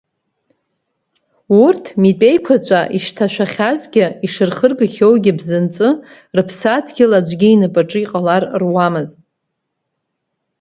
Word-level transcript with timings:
Урҭ 1.63 1.83
митәеиқәаҵәа 2.01 2.81
ишҭашәахьазгьы, 2.97 4.05
ишырхыргахьоугьы 4.25 5.33
бзанҵы 5.39 5.89
Рыԥсадгьыл 6.35 7.11
аӡәгьы 7.17 7.49
инапаҿы 7.51 7.99
иҟалар 8.01 8.43
руамызт. 8.61 9.19